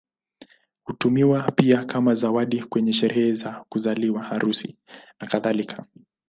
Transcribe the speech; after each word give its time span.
Hutumiwa 0.83 1.51
pia 1.51 1.85
kama 1.85 2.13
zawadi 2.15 2.63
kwenye 2.63 2.93
sherehe 2.93 3.35
za 3.35 3.65
kuzaliwa, 3.69 4.23
harusi, 4.23 4.77
nakadhalika. 5.19 5.85